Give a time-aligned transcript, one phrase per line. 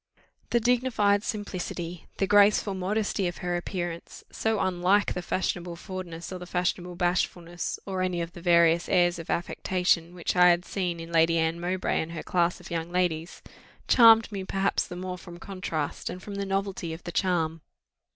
[0.49, 6.39] The dignified simplicity, the graceful modesty of her appearance, so unlike the fashionable forwardness or
[6.39, 10.99] the fashionable bashfulness, or any of the various airs of affectation, which I had seen
[10.99, 13.43] in Lady Anne Mowbray and her class of young ladies,
[13.87, 17.61] charmed me perhaps the more from contrast and from the novelty of the charm.